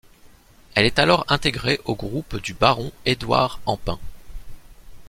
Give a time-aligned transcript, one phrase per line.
[0.73, 3.99] Elle est alors intégrée au groupe du baron Edouard Empain.